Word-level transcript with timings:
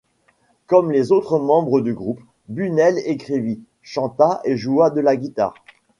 Comme 0.65 0.91
les 0.91 1.11
autres 1.11 1.37
membres 1.37 1.79
du 1.79 1.93
groupe, 1.93 2.21
Bunnel 2.49 2.95
écrivit, 3.05 3.61
chanta 3.83 4.41
et 4.45 4.57
joua 4.57 4.89
de 4.89 4.99
la 4.99 5.15
guitare. 5.15 5.53